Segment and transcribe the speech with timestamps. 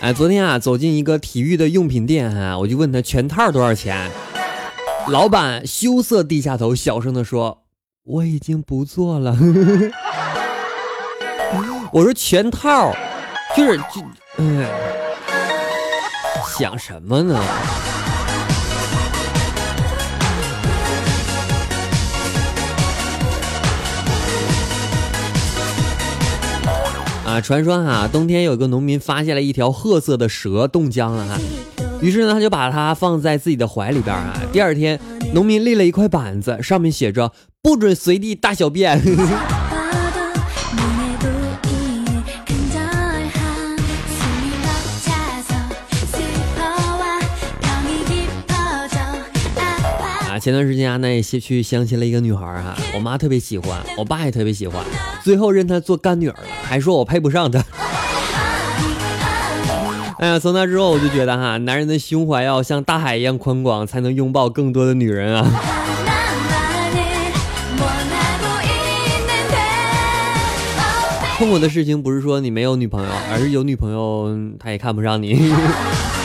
[0.00, 4.10] 哎，昨天啊，走进一个体育的用品店啊，我就问他全套多少钱。
[5.08, 7.62] 老板羞涩低下头，小声的说
[8.04, 9.36] ：“我已经不做了。
[11.92, 12.92] ”我说全套，
[13.56, 14.02] 就是就，
[14.38, 14.66] 嗯，
[16.58, 17.40] 想什么呢？
[27.40, 31.38] 传说哈，冬天有个农民发现了一条褐色的蛇冻僵了哈，
[32.00, 34.40] 于是呢，他就把它放在自己的怀里边啊。
[34.52, 34.98] 第二天，
[35.34, 39.00] 农民立了一块板子，上面写着“不准随地大小便”。
[50.38, 54.84] 前段时间啊，那也去相亲了一个女孩哈，我妈特别喜欢，我爸也特别喜欢，
[55.22, 57.64] 最后认她做干女儿了，还说我配不上她。
[60.18, 65.50] 哎呀，从那之后我就觉得哈，男人的胸怀要像大海一样宽广，才能拥抱更多的女人啊。
[71.38, 75.52] 痛苦的事情不是说你没有女朋友，而是有女朋友她也看不上你。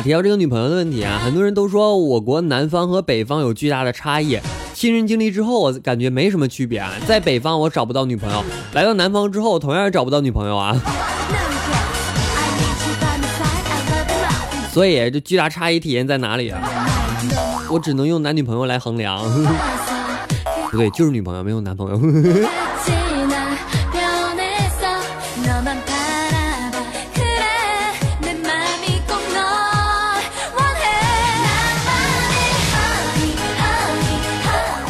[0.00, 4.38] 提到这个女朋友的问题啊，很多人都说我国南方和北方有巨大的差异。
[4.72, 6.92] 亲身经历之后，我感觉没什么区别啊。
[7.06, 10.74] 在北方我找不到女朋友，来到南方之后同样也找不到女朋友啊。
[14.72, 16.60] 所以这巨大差异体现在哪里啊？
[17.68, 19.20] 我只能用男女朋友来衡量。
[20.70, 21.98] 不对，就是女朋友，没有男朋友。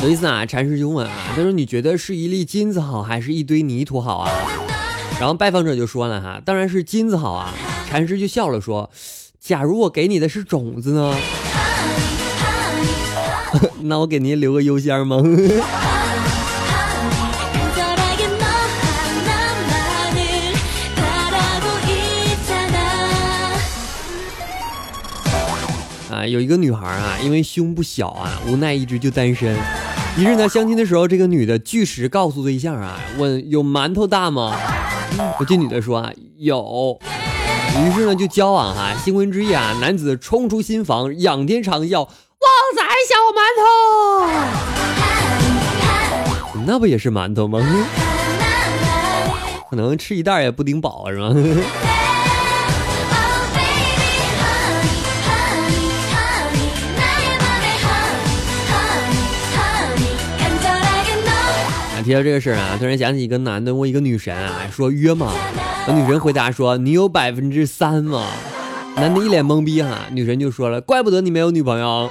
[0.08, 0.46] 有意思啊！
[0.46, 4.32] 禅师就问啊，他说：“你觉得是一粒金子好，还是一堆泥土好啊？”
[5.20, 7.52] 然后拜访者就说了哈：“当然是金子好啊！”
[7.90, 8.88] 禅师就笑了说
[9.38, 11.14] ：“假如我给你的是种子呢？
[13.82, 15.22] 那我给您留个邮箱吗？”
[26.10, 29.54] 啊，有一个女孩啊，因为胸不小啊，无奈一直就单身。
[30.16, 34.56] 于是呢，相亲的时候，这个女的据实告诉对象啊，问有馒头大吗？
[35.38, 36.98] 我这女的说啊有。
[37.80, 42.08] 于是呢就交往哈，新婚之夜啊，男子冲出新房，仰天长啸：“旺
[42.74, 43.40] 仔小馒
[46.52, 47.60] 头！”那不也是馒头吗？
[49.70, 51.32] 可能吃一袋也不顶饱是吗？
[62.08, 65.30] 提到这个事儿啊，突然想起一个男的问一个女神啊，说约吗？
[65.86, 68.24] 那女神回答说：“你有百分之三吗？”
[68.96, 72.08] 男的一脸懵逼哈，女神就说了：“怪不得你没有女朋友。”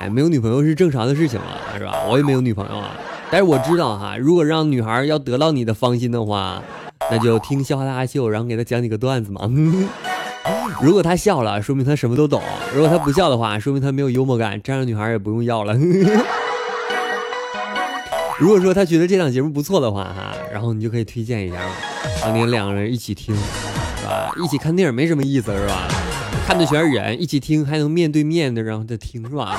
[0.00, 1.98] 哎，没有女朋友是正常的事情嘛，是吧？
[2.08, 2.96] 我也没有女朋友啊，
[3.30, 6.62] 但是我知道哈，如果让女孩要得到你的芳心的话，
[7.10, 9.42] 那就听笑话大秀，然后给她讲几个段子嘛。
[10.80, 12.40] 如果她笑了，说明她什么都懂；
[12.74, 15.76] 如果她不笑的话，说明她没有幽默感，这样的女孩也不用要了。
[18.38, 21.72] 如果说他觉得这档节目不错的话，哈，然后你就可以推荐一下嘛，
[22.22, 24.32] 当年两个人一起听，是吧？
[24.40, 25.88] 一起看电影没什么意思，是吧？
[26.46, 29.58] 看的全是人，一起听还能面对面的，然后再听，是吧？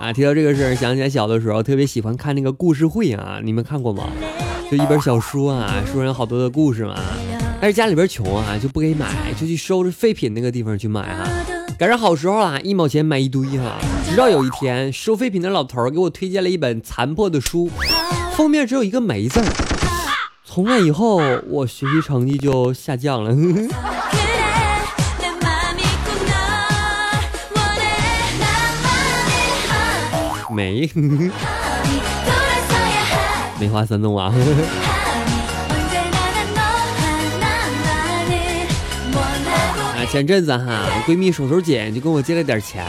[0.00, 4.08] 啊，提到这个事儿，想起来小的时候特别喜欢看那个故事会啊，你们看过吗？
[4.68, 6.96] 就一本小说啊，书上有好多的故事嘛，
[7.60, 9.06] 但是家里边穷啊，就不给买，
[9.40, 11.24] 就去收着废品那个地方去买哈。
[11.82, 13.76] 赶上好时候啊，一毛钱买一堆哈。
[14.08, 17.68] 直到有一天，收废品的老头给我推荐了一本残破的书，
[18.36, 19.42] 封面只有一个没字。
[20.44, 23.34] 从那以后，我学习成绩就下降了。
[30.54, 30.88] 没，
[33.58, 34.32] 梅花三弄啊。
[40.12, 42.84] 前阵子哈，我闺蜜手头紧，就跟我借了点钱。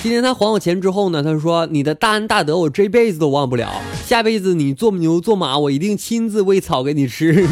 [0.00, 3.68] 今天她还我钱之后呢，她说：“你的大恩大德，我这辈子都忘不了。
[4.06, 7.32] 下辈子你做牛做马，我一定亲自喂草给你吃。”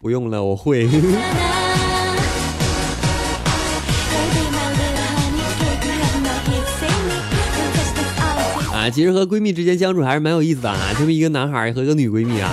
[0.00, 0.88] 不用了，我会。
[8.72, 12.50] 啊，其实和闺蜜之间相处还是蛮有意思的啊，这么一个男孩和一个女闺蜜啊，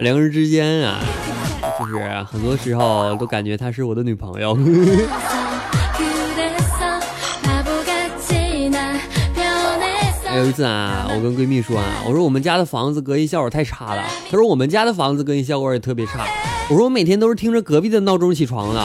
[0.00, 1.00] 两个人之间啊。
[1.86, 4.56] 就是很多时候都感觉她是我的女朋友。
[10.34, 14.02] 有一次啊，我跟闺蜜说啊，我说我们家的房子隔音效果太差了。
[14.30, 16.26] 她说我们家的房子隔音效果也特别差。
[16.70, 18.82] 我说我每天都是听着隔壁的闹钟起床的。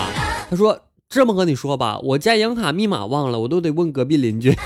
[0.49, 0.77] 她说
[1.07, 4.53] 这么和你说吧，我家银行卡密码忘了，我都得问隔壁邻居。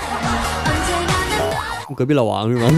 [1.94, 2.68] 隔壁老王是吗？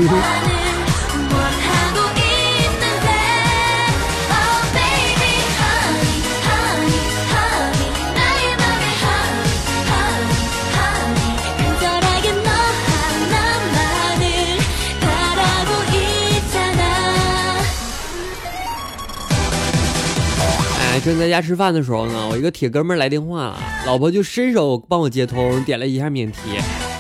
[21.04, 26.38] 正在家吃饭的时候呢，我一个铁哥们来电话了，老婆就伸手帮我接通，点了一下免提，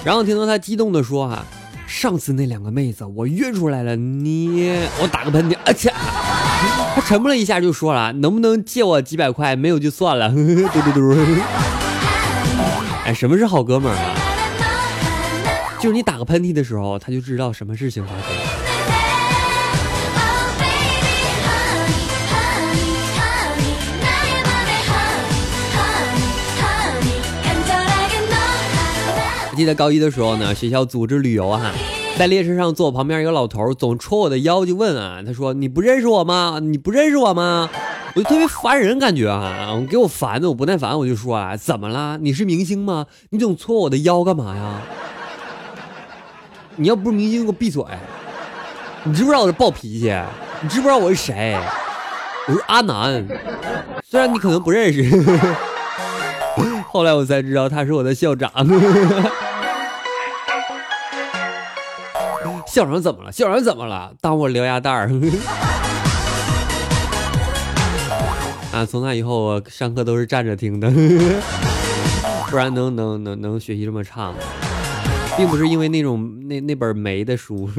[0.04, 1.42] 然后听到他激动的说：“哈，
[1.86, 5.90] 上次那两个妹子我约出来了，你我打个喷嚏， 啊切！”
[6.94, 9.56] 他沉默了一下就说了：“能不能借我几百块？
[9.56, 10.28] 没有就算了。
[10.36, 11.16] ”嘟嘟嘟。
[13.06, 14.14] 哎，什么是好哥们儿啊？
[15.80, 18.63] 就是你打个喷嚏的时候，他就知道什么事情发生了。
[29.54, 31.70] 记得高一的时候呢，学校组织旅游哈，
[32.18, 36.58] 在列车上坐我旁边一个老头，总戳我的腰，就问啊，他说你不认识我吗？
[36.60, 37.70] 你不认识我吗？
[38.16, 42.18] 我就特别烦人，感觉啊，给我烦的，我不耐烦，我就说啊，怎么了？
[42.18, 43.06] 你是明星吗？
[43.30, 44.82] 你总戳我的腰干嘛呀？
[46.76, 47.84] 你要不是明星，给我闭嘴！
[49.04, 50.12] 你知不知道我是暴脾气？
[50.60, 51.56] 你知不知道我是谁？
[52.48, 53.24] 我是阿南，
[54.04, 55.08] 虽然你可能不认识。
[56.90, 58.50] 后来我才知道他是我的校长。
[62.74, 63.30] 校长怎么了？
[63.30, 64.12] 校长怎么了？
[64.20, 65.08] 当我獠牙蛋儿。
[68.74, 68.84] 啊！
[68.84, 70.90] 从那以后我上课都是站着听的，
[72.50, 74.38] 不然能能能能学习这么差吗？
[75.36, 77.70] 并不是因为那种那那本没的书。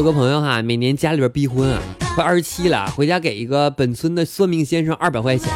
[0.00, 1.82] 有个朋友哈，每年家里边逼婚啊，
[2.14, 5.52] 快二十七了，回家给一个本村的算命先生二百块钱。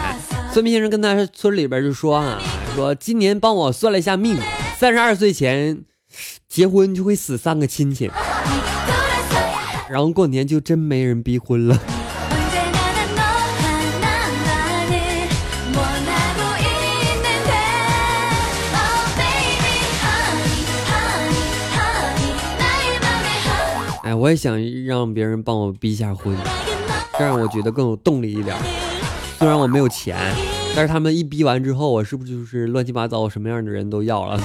[0.52, 2.38] 算命先生跟他村里边就说啊，
[2.75, 4.37] 说今年帮我算了一下命，
[4.79, 5.82] 三十二岁前
[6.46, 8.11] 结婚就会死三个亲戚，
[9.88, 11.79] 然后过年就真没人逼婚了。
[24.04, 24.54] 哎我也想
[24.84, 26.36] 让别人帮我逼一下婚，
[27.18, 28.54] 这样我觉得更有动力一点。
[29.38, 30.14] 虽然我没有钱，
[30.76, 34.38] 但是他们一逼完之后，我是不是就是乱七八糟什么样的人都要了？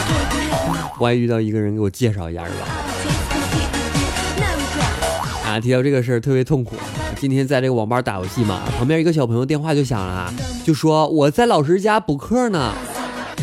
[1.00, 2.66] 万一遇到一个人给我介绍一下是吧？
[5.46, 6.76] 啊，提到这个事儿特别痛苦。
[7.18, 10.30] 今天在这个网吧打游戏嘛，旁边一个小朋友电话就响了，
[10.62, 12.74] 就说我在老师家补课呢。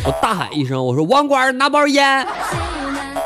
[0.06, 2.28] 我大喊一声，我说网管拿包烟。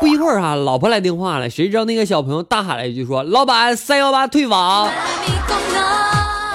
[0.00, 4.90] 不一会儿哈，老婆来电话了，谁知道那个小朋友大喊了一句说：“老板，三幺八退网。”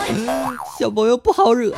[0.79, 1.77] 小朋友不好惹呀。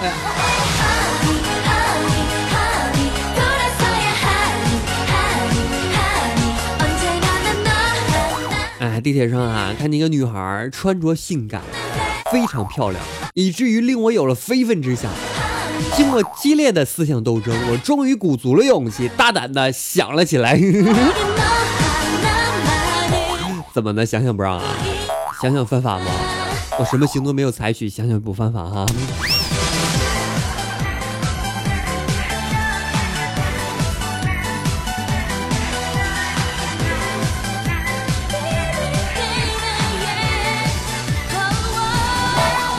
[8.79, 11.61] 哎，地铁上啊，看见一个女孩穿着性感，
[12.31, 15.11] 非常漂亮，以至于令我有了非分之想。
[15.95, 20.57] 经过激烈的思想斗争，我终于鼓足了勇气，大胆的想了起来。
[23.77, 24.03] 怎么的？
[24.03, 24.63] 想想不让啊？
[25.39, 26.05] 想想犯法吗？
[26.79, 28.83] 我什么行动没有采取，想想不犯法哈。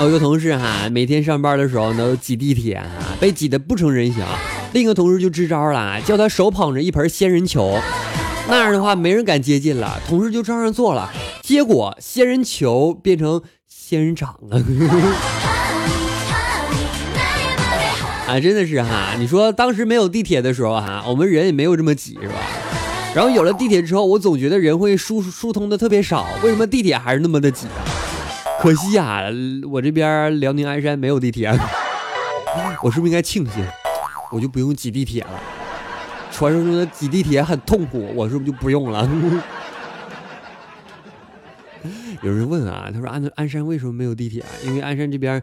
[0.00, 2.88] 有一个同事哈，每天上班的时候呢挤地铁啊，
[3.20, 4.24] 被挤得不成人形。
[4.72, 7.78] 另一个同事就支招了，叫他手捧着一盆仙人球。
[8.48, 11.12] 那样的话，没人敢接近了，同事就照样做了，
[11.42, 14.56] 结果仙人球变成仙人掌了。
[18.26, 19.14] 啊，真的是哈！
[19.18, 22.34] 你说当时没有地铁的时候哈，我们人也没有这么挤，是吧？
[23.14, 27.84] 然后有了地铁之后，我总觉得人会疏疏通的特别少，为什么地铁还是那么的挤啊？
[28.60, 29.24] 可惜呀，
[29.70, 31.50] 我这边辽宁鞍山没有地铁，
[32.82, 33.64] 我是不是应该庆幸，
[34.32, 35.30] 我就不用挤地铁了？
[36.30, 39.08] 传说中的挤地铁很痛苦，我是不是就不用了？
[42.22, 44.44] 有人问啊，他说鞍鞍山为什么没有地铁？
[44.64, 45.40] 因为鞍山这边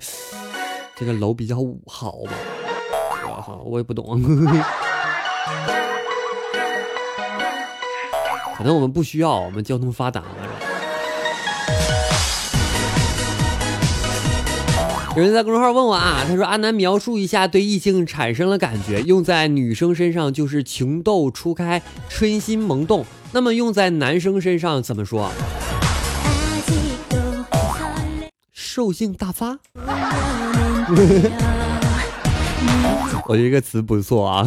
[0.96, 1.56] 这个楼比较
[1.88, 2.32] 好嘛。
[3.28, 4.22] 我好，我也不懂。
[8.58, 10.45] 可能我们不需要，我们交通发达了。
[15.16, 25.32] 有人在公众号问我啊，他说阿南描述一下对异性产生了感觉，用在女生身上就是情窦初开、春心萌动，那么用在男生身上怎么说？
[28.52, 29.58] 兽性大发，
[33.26, 34.46] 我觉得这个词不错啊。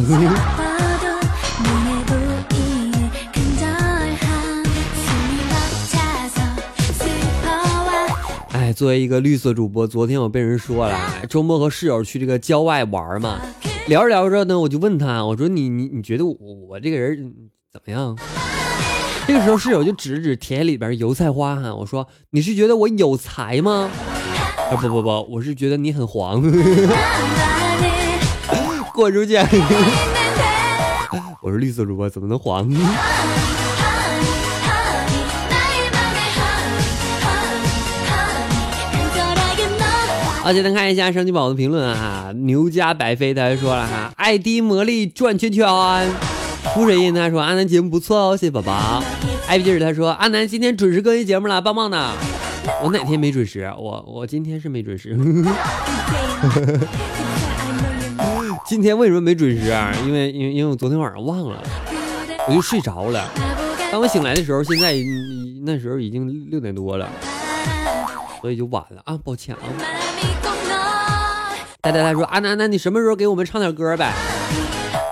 [8.79, 13.37] 作为一个绿色主播，昨天我被人说了， 周末和室友去这个郊外玩嘛，
[13.89, 16.33] 聊着聊着呢，我就问他，我说你你你觉得我
[16.69, 17.33] 我这个人
[17.73, 18.17] 怎么样？
[19.27, 23.91] 这个时候室友就指指田里边油菜花哈，我说你是觉得我有才吗？
[24.71, 26.41] 啊不不不，我是觉得你很黄，
[28.93, 29.35] 滚出去！
[31.43, 32.65] 我是绿色主播，怎么能黄？
[40.49, 45.63] 好，简单看一下升级宝的评论啊，牛家白飞他说了哈，爱迪魔力转圈圈。
[46.73, 49.03] 浮水印他说阿南节目不错哦，谢谢宝宝。
[49.47, 52.13] 艾比劲他说阿南今天准时更新节目了，棒棒的。
[52.83, 53.71] 我哪天没准时？
[53.77, 55.15] 我我今天是没准时。
[58.65, 59.93] 今天为什么没准时啊？
[60.03, 61.61] 因为因为因为我昨天晚上忘了，
[62.47, 63.29] 我就睡着了。
[63.91, 64.95] 当我醒来的时候，现在
[65.63, 67.07] 那时候已经六点多了，
[68.41, 69.61] 所以就晚了啊，抱歉啊。
[71.81, 74.11] 呆呆他说阿南南，你什么时候给我们唱点歌呗？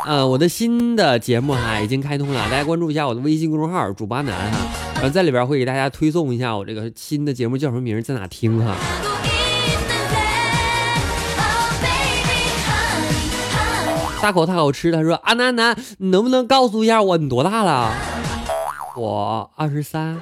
[0.06, 4.58] 呃，我的新的节目哈已经开通了，大家关注一下我的微信公众号主八男哈，
[4.96, 8.76] 然后在里边会给大家推送一下我这个新的节目叫什么名，在哪听哈。
[14.22, 17.94] 大口大口吃，他说阿南南，你能不能告诉一下我你多大了？
[18.98, 20.20] 我二十三，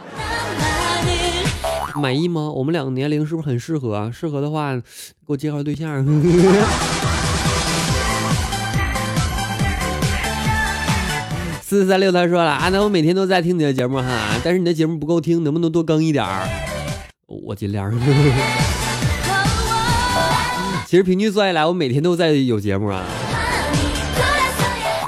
[1.99, 2.51] 满意吗？
[2.51, 4.11] 我们两个年龄是不是很适合？
[4.13, 4.81] 适合的话，给
[5.27, 6.05] 我介绍对象。
[11.61, 16.47] 四四三六他说了，啊，那我每天都在听你的节目哈，但是你的节目不够听，能不能多更一点儿？
[17.27, 17.91] 我尽量。
[20.85, 23.03] 其实平均算下来，我每天都在有节目啊，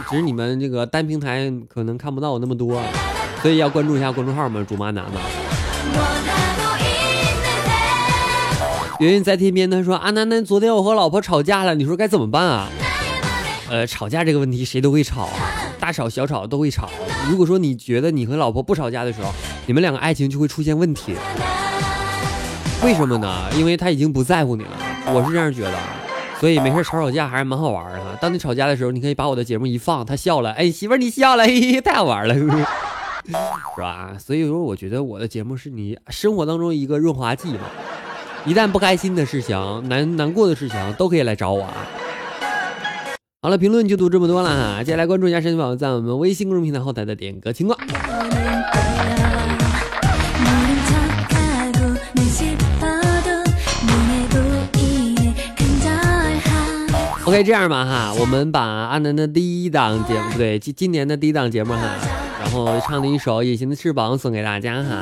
[0.09, 2.81] 只是你们这个单平台可能看不到我那么多，
[3.41, 5.21] 所以要关注一下公众号嘛，主妈男嘛。
[8.99, 12.67] 圆圆在天边他说，阿南南昨天我和老婆吵架了，你说该怎么办啊？
[13.69, 15.33] 呃，吵架这个问题谁都会吵啊。
[15.79, 16.89] 大吵小吵都会吵。
[17.29, 19.31] 如果说你觉得你和老婆不吵架的时候，
[19.67, 21.15] 你们两个爱情就会出现问题。
[22.83, 23.45] 为什么呢？
[23.55, 24.71] 因为他已经不在乎你了。
[25.13, 25.77] 我是这样觉得，
[26.39, 28.15] 所以没事吵吵架还是蛮好玩的。
[28.19, 32.47] 当你吵架的时候，你可以把我的节目一放，他笑了，哎，媳妇你笑了，嘿嘿太好玩了， 是
[33.77, 34.13] 吧？
[34.17, 37.59] 所以说，我觉得我的节目是你生活当中一个润滑剂嘛。
[38.47, 39.57] 一旦不开心的事情、
[39.89, 41.73] 难难过的事情，都可以来找我啊。
[43.41, 47.77] 好了，评论就读这么多了哈，接下来关注一下神奇宝宝在我们微信公众平台后台的点歌情况。
[57.25, 61.81] OK，这样吧哈，我们把阿南的第一档节目，不对，今今年的第一档节目哈，
[62.39, 65.01] 然后唱的一首《隐形的翅膀》送给大家哈。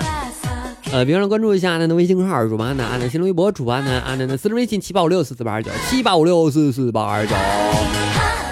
[0.96, 7.36] 呃，别忘了关注一下阿南的微信号主播阿南，阿南新浪微博主播阿南，阿南的私人微信七八五六四四八二九，七八五六四四八二九。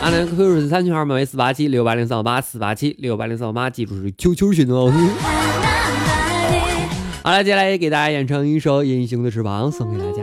[0.02, 4.92] 阿南 QQ 是三群号码为四八七六八零三五八四八七六八零三五八，记住是 QQ 群哦。
[7.24, 10.23] 好了，接下来也给大家演唱一首《隐形的翅膀》，送给大家。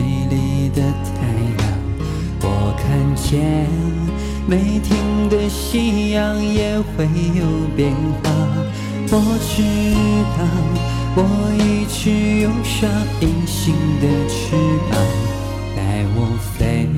[3.31, 3.65] 见。
[4.45, 7.45] 每天的夕阳也会有
[7.77, 8.29] 变化。
[9.13, 9.15] 我
[9.47, 9.63] 知
[10.37, 10.39] 道，
[11.15, 11.19] 我
[11.57, 12.01] 一直
[12.41, 14.55] 有双隐形的翅
[14.89, 14.91] 膀，
[15.75, 15.79] 带
[16.13, 16.19] 我
[16.57, 16.89] 飞，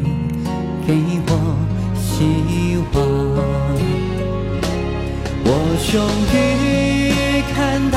[0.87, 0.89] 给
[1.27, 1.31] 我
[1.95, 2.01] 希
[2.93, 2.95] 望。
[5.45, 5.47] 我
[5.91, 5.93] 终
[6.33, 6.33] 于
[7.53, 7.55] 看
[7.91, 7.95] 到，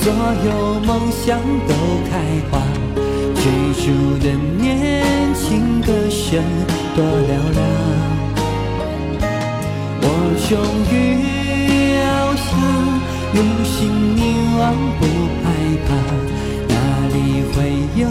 [0.00, 0.02] 所
[0.46, 0.48] 有
[0.86, 1.26] 梦想
[1.66, 1.70] 都
[2.08, 2.12] 开
[2.50, 2.54] 花，
[3.34, 3.42] 追
[3.82, 3.84] 逐
[4.18, 4.26] 的
[4.60, 4.97] 年
[6.28, 6.44] 轻歌声
[6.94, 7.58] 多嘹亮。
[10.02, 10.04] 我
[10.46, 10.50] 终
[10.92, 10.94] 于
[11.96, 12.06] 翱
[12.36, 12.46] 翔，
[13.32, 13.72] 用心
[14.14, 14.20] 凝
[14.58, 14.60] 望，
[14.98, 15.02] 不
[15.42, 15.46] 害
[15.86, 15.88] 怕，
[16.68, 16.74] 哪
[17.14, 17.16] 里
[17.54, 17.56] 会
[17.96, 18.02] 有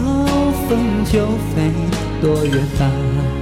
[0.66, 0.68] 风
[1.04, 1.14] 就
[1.54, 1.56] 飞
[2.20, 3.37] 多远吧。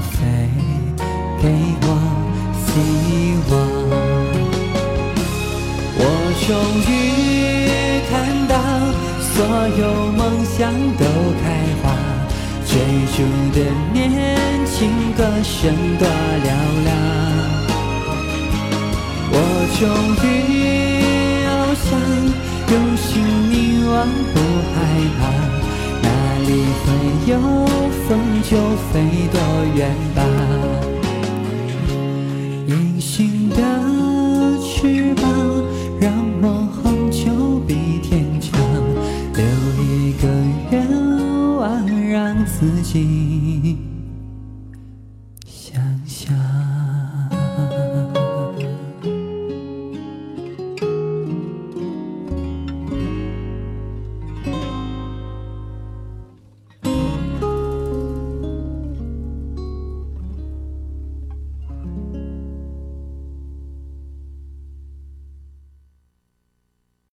[0.00, 0.16] 飞，
[1.42, 1.44] 给
[1.82, 1.86] 我
[2.64, 2.68] 希
[3.50, 3.52] 望。
[6.02, 6.04] 我
[6.46, 6.48] 终
[6.88, 6.90] 于
[8.10, 8.10] 看
[8.48, 8.52] 到，
[9.20, 9.34] 所
[9.78, 10.58] 有梦想
[10.98, 11.02] 都
[11.42, 11.44] 开
[11.82, 11.84] 花，
[12.66, 12.72] 追
[13.14, 13.18] 逐
[13.52, 13.58] 的
[13.92, 13.98] 年
[14.66, 14.78] 轻
[15.16, 15.58] 歌声
[15.98, 16.46] 多嘹
[16.84, 16.88] 亮。
[19.32, 19.34] 我
[19.78, 19.80] 终
[20.24, 20.26] 于
[21.46, 21.48] 翱
[21.84, 21.88] 翔，
[22.72, 23.08] 用心
[23.50, 23.54] 凝
[23.90, 23.94] 望，
[24.32, 24.36] 不
[24.74, 24.76] 害
[25.18, 25.20] 怕，
[26.52, 27.38] 你会有
[28.08, 28.56] 风就
[28.92, 29.40] 飞多
[29.76, 30.09] 远